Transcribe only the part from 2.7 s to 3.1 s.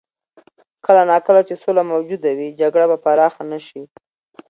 به